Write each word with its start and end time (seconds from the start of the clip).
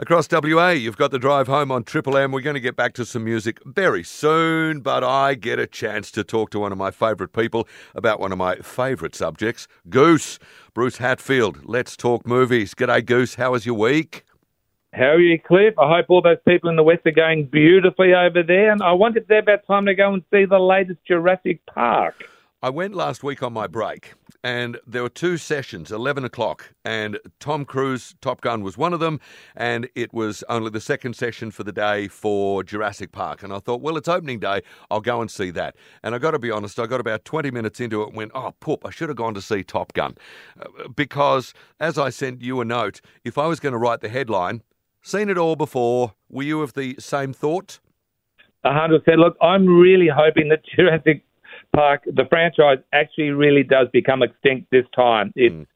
Across 0.00 0.28
WA, 0.32 0.70
you've 0.70 0.96
got 0.96 1.10
the 1.10 1.18
drive 1.18 1.46
home 1.46 1.70
on 1.70 1.84
Triple 1.84 2.16
M. 2.16 2.32
We're 2.32 2.40
going 2.40 2.54
to 2.54 2.60
get 2.60 2.74
back 2.74 2.94
to 2.94 3.04
some 3.04 3.22
music 3.22 3.60
very 3.66 4.02
soon, 4.02 4.80
but 4.80 5.04
I 5.04 5.34
get 5.34 5.58
a 5.58 5.66
chance 5.66 6.10
to 6.12 6.24
talk 6.24 6.48
to 6.52 6.58
one 6.58 6.72
of 6.72 6.78
my 6.78 6.90
favourite 6.90 7.34
people 7.34 7.68
about 7.94 8.18
one 8.18 8.32
of 8.32 8.38
my 8.38 8.56
favourite 8.56 9.14
subjects, 9.14 9.68
Goose. 9.90 10.38
Bruce 10.72 10.96
Hatfield, 10.96 11.66
let's 11.66 11.98
talk 11.98 12.26
movies. 12.26 12.72
G'day, 12.72 13.04
Goose. 13.04 13.34
How 13.34 13.50
was 13.50 13.66
your 13.66 13.74
week? 13.74 14.24
How 14.94 15.10
are 15.10 15.20
you, 15.20 15.38
Cliff? 15.38 15.74
I 15.78 15.94
hope 15.94 16.06
all 16.08 16.22
those 16.22 16.38
people 16.48 16.70
in 16.70 16.76
the 16.76 16.82
West 16.82 17.02
are 17.04 17.10
going 17.10 17.44
beautifully 17.44 18.14
over 18.14 18.42
there. 18.42 18.72
And 18.72 18.82
I 18.82 18.92
wondered 18.92 19.24
if 19.24 19.30
it's 19.30 19.42
about 19.42 19.66
time 19.66 19.84
to 19.84 19.94
go 19.94 20.14
and 20.14 20.22
see 20.32 20.46
the 20.46 20.60
latest 20.60 21.00
Jurassic 21.06 21.60
Park. 21.66 22.14
I 22.62 22.70
went 22.70 22.94
last 22.94 23.22
week 23.22 23.42
on 23.42 23.52
my 23.52 23.66
break, 23.66 24.14
and 24.42 24.78
there 24.86 25.02
were 25.02 25.10
two 25.10 25.36
sessions, 25.36 25.92
11 25.92 26.24
o'clock, 26.24 26.72
and 26.84 27.18
Tom 27.38 27.64
Cruise, 27.64 28.14
Top 28.20 28.40
Gun, 28.40 28.62
was 28.62 28.78
one 28.78 28.94
of 28.94 29.00
them, 29.00 29.20
and 29.54 29.88
it 29.94 30.14
was 30.14 30.42
only 30.48 30.70
the 30.70 30.80
second 30.80 31.14
session 31.14 31.50
for 31.50 31.62
the 31.62 31.72
day 31.72 32.08
for 32.08 32.62
Jurassic 32.62 33.12
Park. 33.12 33.42
And 33.42 33.52
I 33.52 33.58
thought, 33.58 33.82
well, 33.82 33.96
it's 33.96 34.08
opening 34.08 34.40
day, 34.40 34.62
I'll 34.90 35.00
go 35.00 35.20
and 35.20 35.30
see 35.30 35.50
that. 35.50 35.76
And 36.02 36.14
I 36.14 36.18
got 36.18 36.30
to 36.30 36.38
be 36.38 36.50
honest, 36.50 36.78
I 36.78 36.86
got 36.86 37.00
about 37.00 37.24
20 37.24 37.50
minutes 37.50 37.80
into 37.80 38.02
it 38.02 38.08
and 38.08 38.16
went, 38.16 38.32
oh, 38.34 38.54
poop, 38.60 38.86
I 38.86 38.90
should 38.90 39.08
have 39.10 39.16
gone 39.16 39.34
to 39.34 39.42
see 39.42 39.62
Top 39.62 39.92
Gun. 39.92 40.16
Uh, 40.58 40.88
because, 40.88 41.52
as 41.78 41.98
I 41.98 42.10
sent 42.10 42.40
you 42.40 42.60
a 42.60 42.64
note, 42.64 43.00
if 43.24 43.36
I 43.36 43.46
was 43.46 43.60
going 43.60 43.72
to 43.72 43.78
write 43.78 44.00
the 44.00 44.08
headline, 44.08 44.62
seen 45.02 45.28
it 45.28 45.36
all 45.36 45.56
before, 45.56 46.14
were 46.30 46.44
you 46.44 46.62
of 46.62 46.72
the 46.72 46.96
same 46.98 47.32
thought? 47.32 47.80
A 48.64 48.72
hundred 48.72 49.04
percent. 49.04 49.20
Look, 49.20 49.36
I'm 49.40 49.66
really 49.66 50.08
hoping 50.14 50.48
that 50.50 50.60
Jurassic 50.76 51.24
Park, 51.74 52.02
the 52.06 52.24
franchise 52.28 52.78
actually 52.92 53.30
really 53.30 53.62
does 53.62 53.88
become 53.92 54.22
extinct 54.22 54.70
this 54.70 54.86
time. 54.94 55.32
It's 55.36 55.54
mm. 55.54 55.66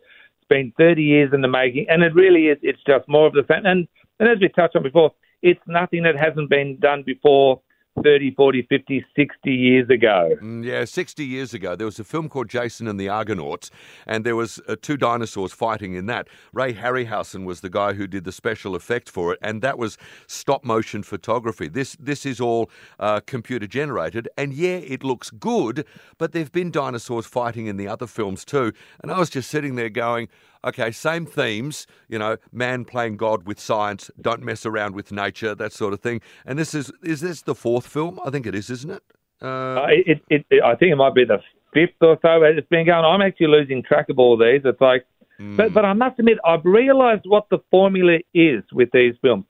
It's 0.45 0.49
been 0.49 0.73
30 0.77 1.03
years 1.03 1.31
in 1.33 1.41
the 1.41 1.49
making, 1.49 1.87
and 1.89 2.03
it 2.03 2.15
really 2.15 2.49
is. 2.49 2.59
It's 2.61 2.83
just 2.87 3.09
more 3.09 3.27
of 3.27 3.33
the 3.33 3.45
same. 3.49 3.65
And, 3.65 3.89
and 4.21 4.29
as 4.29 4.39
we 4.41 4.51
touched 4.51 4.77
on 4.77 4.83
before, 4.83 5.13
it's 5.41 5.61
nothing 5.67 6.03
that 6.03 6.17
hasn't 6.17 6.51
been 6.51 6.79
done 6.81 7.03
before 7.03 7.63
30, 8.03 8.35
40, 8.35 8.67
50, 8.69 9.05
60 9.17 9.51
years 9.51 9.89
ago. 9.89 10.31
Mm, 10.43 10.65
yeah, 10.65 10.85
60 10.85 11.25
years 11.25 11.55
ago. 11.55 11.77
There 11.77 11.87
was 11.87 11.99
a 11.99 12.05
film 12.05 12.29
called 12.29 12.49
Jason 12.49 12.89
and 12.89 12.99
the 12.99 13.09
Argonauts, 13.09 13.71
and 14.07 14.25
there 14.25 14.37
was 14.37 14.61
uh, 14.67 14.77
two 14.81 14.97
dinosaurs 14.97 15.53
fighting 15.53 15.95
in 15.95 16.07
that. 16.07 16.29
Ray 16.53 16.75
Harryhausen 16.75 17.45
was 17.45 17.61
the 17.61 17.71
guy 17.71 17.93
who 17.93 18.07
did 18.07 18.25
the 18.25 18.33
special 18.33 18.75
effect 18.75 19.09
for 19.09 19.33
it, 19.33 19.39
and 19.43 19.63
that 19.63 19.79
was 19.79 19.97
stop 20.27 20.65
motion 20.65 21.03
photography. 21.03 21.69
This 21.69 21.97
this 22.01 22.27
is 22.27 22.41
all 22.41 22.71
uh, 22.99 23.21
computer 23.21 23.67
generated, 23.67 24.29
and 24.37 24.53
yeah, 24.53 24.77
it 24.77 25.05
looks 25.05 25.31
good, 25.31 25.87
but 26.19 26.33
there've 26.33 26.53
been 26.53 26.71
dinosaurs 26.71 27.27
fighting 27.27 27.67
in 27.67 27.77
the 27.77 27.89
other 27.89 28.07
films 28.07 28.45
too. 28.45 28.73
And 29.03 29.13
I 29.13 29.19
was 29.19 29.31
just 29.31 29.51
sitting 29.51 29.77
there 29.77 29.91
going, 29.91 30.29
okay, 30.65 30.91
same 30.91 31.27
themes, 31.27 31.87
you 32.09 32.19
know, 32.19 32.37
man 32.53 32.85
playing 32.85 33.17
God 33.17 33.47
with 33.47 33.61
science, 33.61 34.11
don't 34.21 34.43
mess 34.43 34.65
around 34.65 34.95
with 34.95 35.13
nature, 35.13 35.55
that 35.55 35.73
sort 35.73 35.93
of 35.93 36.01
thing. 36.01 36.21
And 36.45 36.59
this 36.59 36.75
is 36.75 36.91
is 37.03 37.21
this 37.21 37.43
the 37.43 37.55
fourth 37.55 37.84
film? 37.87 38.21
I 38.25 38.31
think 38.31 38.47
it 38.47 38.55
is, 38.55 38.71
isn't 38.71 38.91
it? 38.91 39.03
Uh, 39.43 39.47
uh, 39.47 39.87
it, 39.91 40.23
it, 40.31 40.47
it, 40.51 40.63
I 40.63 40.75
think 40.75 40.93
it 40.93 40.97
might 40.97 41.15
be 41.15 41.25
the 41.25 41.39
fifth 41.73 42.01
or 42.01 42.19
so. 42.23 42.43
It's 42.43 42.69
been 42.69 42.87
going. 42.87 43.05
I'm 43.05 43.21
actually 43.21 43.49
losing 43.49 43.83
track 43.83 44.09
of 44.09 44.19
all 44.19 44.37
these. 44.37 44.63
It's 44.65 44.81
like, 44.81 45.05
mm. 45.39 45.57
but 45.57 45.75
but 45.75 45.85
I 45.85 45.93
must 45.93 46.19
admit, 46.19 46.39
I've 46.45 46.65
realised 46.65 47.23
what 47.25 47.47
the 47.51 47.59
formula 47.71 48.19
is 48.33 48.63
with 48.73 48.91
these 48.93 49.15
films. 49.21 49.45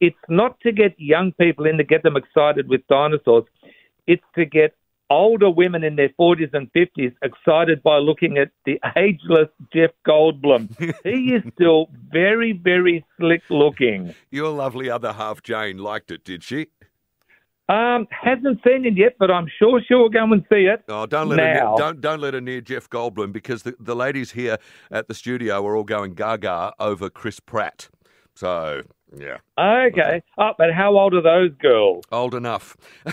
It's 0.00 0.16
not 0.28 0.60
to 0.60 0.72
get 0.72 0.94
young 0.98 1.32
people 1.32 1.66
in 1.66 1.76
to 1.78 1.84
get 1.84 2.02
them 2.02 2.16
excited 2.16 2.68
with 2.68 2.86
dinosaurs. 2.88 3.44
It's 4.06 4.22
to 4.36 4.44
get 4.44 4.74
older 5.10 5.50
women 5.50 5.84
in 5.84 5.96
their 5.96 6.10
40s 6.20 6.52
and 6.52 6.70
50s 6.72 7.14
excited 7.22 7.82
by 7.82 7.98
looking 7.98 8.38
at 8.38 8.50
the 8.64 8.78
ageless 8.96 9.48
Jeff 9.72 9.90
Goldblum. 10.06 10.68
he 11.04 11.34
is 11.34 11.42
still 11.54 11.88
very, 12.10 12.52
very 12.52 13.04
slick 13.18 13.42
looking. 13.50 14.14
Your 14.30 14.50
lovely 14.50 14.90
other 14.90 15.14
half, 15.14 15.42
Jane, 15.42 15.78
liked 15.78 16.10
it, 16.10 16.24
did 16.24 16.44
she? 16.44 16.68
Um, 17.68 18.06
hasn't 18.10 18.60
seen 18.66 18.86
it 18.86 18.96
yet, 18.96 19.16
but 19.18 19.30
I'm 19.30 19.46
sure 19.58 19.82
she'll 19.86 20.08
go 20.08 20.24
and 20.24 20.42
see 20.50 20.62
it. 20.62 20.84
Oh, 20.88 21.04
don't 21.04 21.28
let 21.28 21.36
now. 21.36 21.42
her 21.42 21.52
near, 21.52 21.76
don't 21.76 22.00
don't 22.00 22.20
let 22.20 22.32
her 22.32 22.40
near 22.40 22.62
Jeff 22.62 22.88
Goldblum 22.88 23.30
because 23.32 23.62
the, 23.62 23.76
the 23.78 23.94
ladies 23.94 24.32
here 24.32 24.56
at 24.90 25.06
the 25.06 25.14
studio 25.14 25.66
are 25.66 25.76
all 25.76 25.84
going 25.84 26.14
gaga 26.14 26.72
over 26.78 27.10
Chris 27.10 27.40
Pratt. 27.40 27.90
So 28.34 28.84
yeah. 29.16 29.38
Okay. 29.58 30.22
Oh, 30.36 30.52
but 30.56 30.72
how 30.72 30.96
old 30.96 31.14
are 31.14 31.22
those 31.22 31.50
girls? 31.60 32.04
Old 32.12 32.34
enough. 32.34 32.76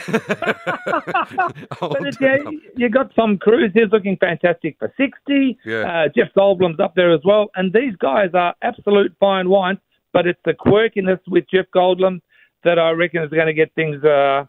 old 1.81 1.97
but 1.99 2.21
yeah, 2.21 2.37
you 2.75 2.89
got 2.89 3.15
Tom 3.15 3.37
Cruise. 3.37 3.71
He's 3.73 3.91
looking 3.91 4.17
fantastic 4.17 4.77
for 4.77 4.93
60. 4.97 5.57
Yeah. 5.65 6.05
Uh, 6.05 6.09
Jeff 6.15 6.33
Goldblum's 6.37 6.79
up 6.79 6.95
there 6.95 7.13
as 7.13 7.21
well. 7.23 7.49
And 7.55 7.71
these 7.73 7.95
guys 7.97 8.29
are 8.33 8.55
absolute 8.61 9.15
fine 9.19 9.49
wine, 9.49 9.79
but 10.11 10.27
it's 10.27 10.39
the 10.43 10.53
quirkiness 10.53 11.19
with 11.27 11.45
Jeff 11.51 11.65
Goldblum 11.73 12.19
that 12.63 12.79
I 12.79 12.91
reckon 12.91 13.23
is 13.23 13.29
going 13.29 13.47
to 13.47 13.53
get 13.53 13.73
things. 13.75 14.03
Uh, 14.03 14.45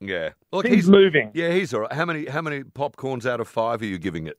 yeah. 0.00 0.30
Look, 0.52 0.66
he's 0.66 0.88
moving. 0.88 1.30
Yeah, 1.34 1.52
he's 1.52 1.74
all 1.74 1.80
right. 1.80 1.92
How 1.92 2.04
many, 2.04 2.26
how 2.26 2.42
many 2.42 2.62
popcorns 2.62 3.26
out 3.26 3.40
of 3.40 3.48
five 3.48 3.82
are 3.82 3.86
you 3.86 3.98
giving 3.98 4.26
it? 4.26 4.38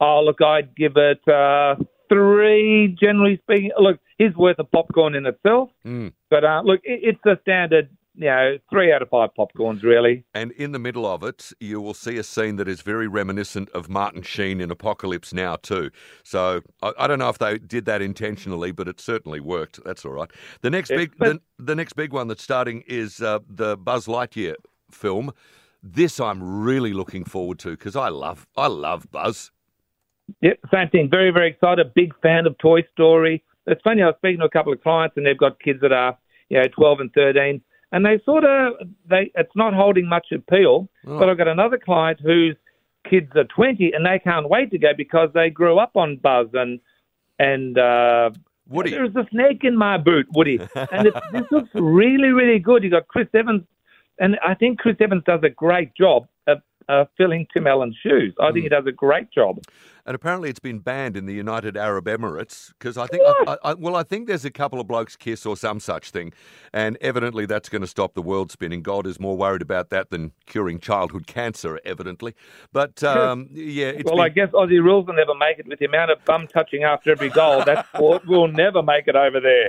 Oh, 0.00 0.22
look, 0.24 0.42
I'd 0.42 0.74
give 0.76 0.96
it 0.96 1.26
uh, 1.28 1.76
three, 2.08 2.96
generally 3.00 3.38
speaking. 3.42 3.70
Look, 3.78 4.00
he's 4.18 4.34
worth 4.36 4.58
a 4.58 4.64
popcorn 4.64 5.14
in 5.14 5.26
itself. 5.26 5.70
Mm. 5.86 6.12
But 6.30 6.44
uh, 6.44 6.62
look, 6.64 6.80
it, 6.84 7.00
it's 7.02 7.26
a 7.26 7.40
standard, 7.42 7.88
you 8.16 8.26
know, 8.26 8.58
three 8.70 8.92
out 8.92 9.02
of 9.02 9.08
five 9.08 9.30
popcorns, 9.36 9.82
really. 9.82 10.24
And 10.34 10.52
in 10.52 10.72
the 10.72 10.78
middle 10.78 11.04
of 11.04 11.22
it, 11.24 11.52
you 11.58 11.80
will 11.80 11.94
see 11.94 12.16
a 12.16 12.22
scene 12.22 12.56
that 12.56 12.68
is 12.68 12.80
very 12.80 13.08
reminiscent 13.08 13.68
of 13.70 13.88
Martin 13.88 14.22
Sheen 14.22 14.60
in 14.60 14.70
Apocalypse 14.70 15.32
Now, 15.32 15.56
too. 15.56 15.90
So 16.22 16.62
I, 16.82 16.92
I 16.98 17.06
don't 17.06 17.18
know 17.18 17.28
if 17.28 17.38
they 17.38 17.58
did 17.58 17.86
that 17.86 18.02
intentionally, 18.02 18.70
but 18.70 18.86
it 18.86 19.00
certainly 19.00 19.40
worked. 19.40 19.82
That's 19.84 20.04
all 20.04 20.12
right. 20.12 20.30
The 20.60 20.70
next 20.70 20.90
big, 20.90 21.18
the, 21.18 21.40
the, 21.58 21.74
next 21.74 21.94
big 21.94 22.12
one 22.12 22.28
that's 22.28 22.42
starting 22.42 22.84
is 22.86 23.20
uh, 23.20 23.40
the 23.48 23.76
Buzz 23.76 24.06
Lightyear 24.06 24.54
film. 24.92 25.32
This 25.82 26.20
I'm 26.20 26.62
really 26.62 26.92
looking 26.92 27.24
forward 27.24 27.58
to 27.60 27.70
because 27.70 27.96
I 27.96 28.08
love, 28.08 28.46
I 28.56 28.68
love 28.68 29.10
Buzz. 29.10 29.50
Yep, 30.40 30.58
same 30.72 30.88
thing. 30.88 31.10
Very, 31.10 31.30
very 31.30 31.50
excited. 31.50 31.92
Big 31.94 32.14
fan 32.22 32.46
of 32.46 32.56
Toy 32.58 32.82
Story. 32.92 33.42
It's 33.66 33.82
funny. 33.82 34.02
I 34.02 34.06
was 34.06 34.14
speaking 34.18 34.40
to 34.40 34.46
a 34.46 34.50
couple 34.50 34.72
of 34.72 34.82
clients, 34.82 35.16
and 35.16 35.26
they've 35.26 35.36
got 35.36 35.60
kids 35.60 35.80
that 35.82 35.92
are, 35.92 36.16
you 36.48 36.58
know, 36.58 36.68
12 36.74 37.00
and 37.00 37.12
13, 37.12 37.60
and 37.94 38.04
they 38.04 38.20
sort 38.24 38.44
of 38.44 38.74
they. 39.08 39.30
It's 39.36 39.54
not 39.54 39.72
holding 39.72 40.08
much 40.08 40.26
appeal. 40.32 40.88
Oh. 41.06 41.18
But 41.18 41.30
I've 41.30 41.38
got 41.38 41.46
another 41.46 41.78
client 41.78 42.18
whose 42.20 42.56
kids 43.08 43.30
are 43.36 43.44
20, 43.44 43.92
and 43.94 44.04
they 44.04 44.18
can't 44.18 44.48
wait 44.48 44.72
to 44.72 44.78
go 44.78 44.88
because 44.96 45.28
they 45.32 45.48
grew 45.48 45.78
up 45.78 45.92
on 45.96 46.16
Buzz 46.16 46.48
and 46.52 46.80
and. 47.38 47.78
Uh, 47.78 48.30
Woody. 48.66 48.92
There's 48.92 49.14
a 49.14 49.26
snake 49.30 49.62
in 49.62 49.76
my 49.76 49.98
boot, 49.98 50.26
Woody, 50.34 50.58
and 50.74 51.08
it, 51.08 51.14
this 51.34 51.44
looks 51.50 51.68
really, 51.74 52.28
really 52.28 52.58
good. 52.58 52.82
You 52.82 52.88
got 52.88 53.06
Chris 53.08 53.28
Evans, 53.34 53.60
and 54.18 54.38
I 54.42 54.54
think 54.54 54.78
Chris 54.78 54.96
Evans 55.00 55.22
does 55.26 55.40
a 55.42 55.50
great 55.50 55.94
job 55.94 56.26
uh, 56.88 57.04
filling 57.16 57.46
Tim 57.52 57.66
Allen's 57.66 57.96
shoes. 58.02 58.34
I 58.40 58.52
think 58.52 58.60
mm. 58.60 58.62
he 58.64 58.68
does 58.68 58.86
a 58.86 58.92
great 58.92 59.30
job. 59.30 59.58
And 60.06 60.14
apparently, 60.14 60.50
it's 60.50 60.60
been 60.60 60.80
banned 60.80 61.16
in 61.16 61.24
the 61.24 61.32
United 61.32 61.78
Arab 61.78 62.04
Emirates 62.04 62.72
because 62.78 62.98
I 62.98 63.06
think, 63.06 63.22
I, 63.24 63.56
I, 63.64 63.74
well, 63.74 63.96
I 63.96 64.02
think 64.02 64.26
there's 64.26 64.44
a 64.44 64.50
couple 64.50 64.78
of 64.78 64.86
blokes 64.86 65.16
kiss 65.16 65.46
or 65.46 65.56
some 65.56 65.80
such 65.80 66.10
thing, 66.10 66.34
and 66.74 66.98
evidently 67.00 67.46
that's 67.46 67.70
going 67.70 67.80
to 67.80 67.88
stop 67.88 68.12
the 68.12 68.20
world 68.20 68.52
spinning. 68.52 68.82
God 68.82 69.06
is 69.06 69.18
more 69.18 69.34
worried 69.34 69.62
about 69.62 69.88
that 69.90 70.10
than 70.10 70.32
curing 70.44 70.78
childhood 70.78 71.26
cancer, 71.26 71.80
evidently. 71.86 72.34
But 72.70 73.02
um, 73.04 73.48
yeah, 73.50 73.92
well, 74.04 74.16
been... 74.16 74.24
I 74.24 74.28
guess 74.28 74.50
Aussie 74.50 74.82
rules 74.82 75.06
will 75.06 75.14
never 75.14 75.34
make 75.34 75.58
it 75.58 75.66
with 75.66 75.78
the 75.78 75.86
amount 75.86 76.10
of 76.10 76.22
bum 76.26 76.48
touching 76.48 76.84
after 76.84 77.10
every 77.10 77.30
goal. 77.30 77.64
That 77.64 77.86
sport 77.94 78.26
will 78.26 78.48
never 78.48 78.82
make 78.82 79.08
it 79.08 79.16
over 79.16 79.40
there. 79.40 79.68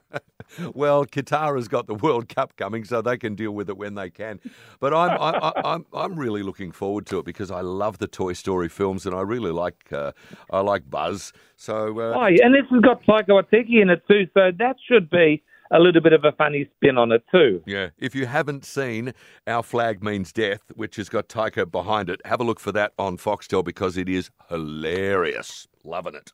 well, 0.74 1.04
Qatar 1.04 1.56
has 1.56 1.68
got 1.68 1.86
the 1.86 1.94
World 1.94 2.28
Cup 2.28 2.56
coming, 2.56 2.84
so 2.84 3.02
they 3.02 3.16
can 3.16 3.34
deal 3.34 3.52
with 3.52 3.68
it 3.68 3.76
when 3.76 3.94
they 3.94 4.10
can. 4.10 4.40
But 4.80 4.94
I'm 4.94 5.10
I, 5.20 5.28
am 5.28 5.64
i 5.64 5.74
am 5.74 5.86
I'm 5.92 6.18
really 6.18 6.42
looking 6.42 6.72
forward 6.72 7.06
to 7.06 7.18
it 7.18 7.24
because 7.24 7.50
I 7.50 7.60
love 7.60 7.98
the 7.98 8.06
Toy 8.08 8.32
Story 8.32 8.68
films 8.68 9.06
and 9.06 9.14
I 9.14 9.20
really 9.20 9.52
like 9.52 9.92
uh, 9.92 10.12
I 10.50 10.60
like 10.60 10.88
Buzz. 10.90 11.32
So 11.56 11.98
uh, 11.98 12.14
oh, 12.16 12.24
and 12.24 12.54
this 12.54 12.64
has 12.70 12.80
got 12.80 13.02
Taika 13.04 13.28
Waititi 13.28 13.80
in 13.80 13.90
it 13.90 14.02
too, 14.08 14.26
so 14.34 14.50
that 14.58 14.76
should 14.88 15.10
be 15.10 15.42
a 15.70 15.80
little 15.80 16.00
bit 16.00 16.12
of 16.12 16.24
a 16.24 16.32
funny 16.32 16.68
spin 16.76 16.98
on 16.98 17.12
it 17.12 17.24
too. 17.30 17.62
Yeah, 17.66 17.90
if 17.98 18.14
you 18.14 18.26
haven't 18.26 18.64
seen 18.64 19.14
Our 19.46 19.62
Flag 19.62 20.02
Means 20.02 20.32
Death, 20.32 20.62
which 20.74 20.96
has 20.96 21.08
got 21.08 21.28
Taika 21.28 21.70
behind 21.70 22.10
it, 22.10 22.20
have 22.24 22.40
a 22.40 22.44
look 22.44 22.60
for 22.60 22.72
that 22.72 22.92
on 22.98 23.16
Foxtel 23.16 23.64
because 23.64 23.96
it 23.96 24.08
is 24.08 24.30
hilarious. 24.48 25.66
Loving 25.84 26.14
it. 26.14 26.32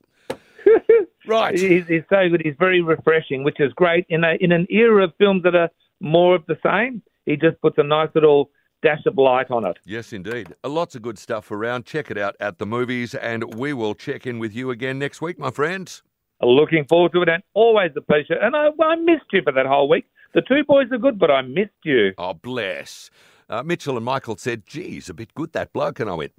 Right. 1.31 1.56
He's, 1.56 1.87
he's 1.87 2.03
so 2.11 2.29
good. 2.29 2.43
He's 2.44 2.56
very 2.59 2.82
refreshing, 2.82 3.44
which 3.44 3.61
is 3.61 3.73
great. 3.75 4.05
In 4.09 4.25
a 4.25 4.37
in 4.41 4.50
an 4.50 4.67
era 4.69 5.05
of 5.05 5.12
films 5.17 5.44
that 5.44 5.55
are 5.55 5.69
more 6.00 6.35
of 6.35 6.44
the 6.47 6.56
same, 6.62 7.03
he 7.25 7.37
just 7.37 7.61
puts 7.61 7.79
a 7.79 7.85
nice 7.85 8.09
little 8.17 8.50
dash 8.82 9.06
of 9.06 9.17
light 9.17 9.49
on 9.50 9.65
it. 9.65 9.79
Yes, 9.85 10.12
indeed. 10.12 10.55
Lots 10.65 10.97
of 10.97 11.03
good 11.03 11.19
stuff 11.19 11.53
around. 11.53 11.87
Check 11.87 12.11
it 12.11 12.19
out 12.19 12.35
at 12.41 12.59
the 12.59 12.67
movies, 12.67 13.15
and 13.15 13.55
we 13.55 13.73
will 13.73 13.94
check 13.94 14.27
in 14.27 14.41
with 14.41 14.53
you 14.55 14.71
again 14.71 14.99
next 14.99 15.23
week, 15.23 15.38
my 15.38 15.50
friends. 15.53 16.03
Looking 16.43 16.85
forward 16.88 17.12
to 17.12 17.23
it, 17.23 17.29
and 17.29 17.44
always 17.55 17.93
a 17.97 18.00
pleasure. 18.00 18.35
And 18.35 18.56
I, 18.56 18.71
I 18.82 18.97
missed 18.97 19.27
you 19.32 19.43
for 19.44 19.53
that 19.53 19.67
whole 19.67 19.88
week. 19.88 20.06
The 20.35 20.43
two 20.43 20.65
boys 20.67 20.87
are 20.91 20.99
good, 20.99 21.19
but 21.19 21.31
I 21.31 21.43
missed 21.43 21.71
you. 21.85 22.12
Oh, 22.19 22.35
bless. 22.35 23.11
Uh, 23.49 23.62
Mitchell 23.62 23.97
and 23.97 24.05
Michael 24.05 24.37
said, 24.37 24.67
geez, 24.67 25.09
a 25.11 25.15
bit 25.15 25.35
good, 25.35 25.53
that 25.53 25.73
bloke. 25.73 26.00
And 26.00 26.09
I 26.09 26.15
went, 26.15 26.32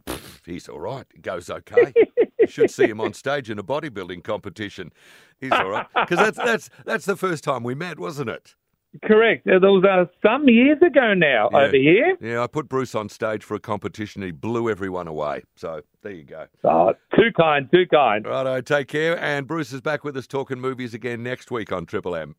he's 0.45 0.67
all 0.67 0.79
right. 0.79 1.05
It 1.13 1.21
goes 1.21 1.49
okay. 1.49 1.93
You 2.41 2.47
should 2.47 2.71
see 2.71 2.85
him 2.85 2.99
on 2.99 3.13
stage 3.13 3.49
in 3.49 3.57
a 3.59 3.63
bodybuilding 3.63 4.23
competition. 4.23 4.91
He's 5.39 5.51
all 5.51 5.69
right 5.69 5.85
because 5.95 6.17
that's 6.17 6.37
that's 6.37 6.69
that's 6.85 7.05
the 7.05 7.15
first 7.15 7.43
time 7.43 7.63
we 7.63 7.75
met, 7.75 7.99
wasn't 7.99 8.29
it? 8.29 8.55
Correct. 9.05 9.45
There 9.45 9.57
was 9.61 9.85
uh, 9.85 10.11
some 10.21 10.49
years 10.49 10.77
ago 10.85 11.13
now 11.13 11.49
Yeah. 11.53 11.57
over 11.59 11.77
here. 11.77 12.17
Yeah, 12.19 12.43
I 12.43 12.47
put 12.47 12.67
Bruce 12.67 12.93
on 12.93 13.07
stage 13.07 13.41
for 13.41 13.55
a 13.55 13.59
competition. 13.59 14.21
He 14.21 14.31
blew 14.31 14.69
everyone 14.69 15.07
away. 15.07 15.43
So 15.55 15.81
there 16.03 16.11
you 16.11 16.23
go. 16.25 16.47
Oh, 16.65 16.93
too 17.15 17.31
kind, 17.39 17.69
too 17.71 17.85
kind. 17.89 18.25
Righto, 18.25 18.59
take 18.59 18.89
care. 18.89 19.17
And 19.17 19.47
Bruce 19.47 19.71
is 19.71 19.79
back 19.79 20.03
with 20.03 20.17
us 20.17 20.27
talking 20.27 20.59
movies 20.59 20.93
again 20.93 21.23
next 21.23 21.51
week 21.51 21.71
on 21.71 21.85
Triple 21.85 22.17
M. 22.17 22.35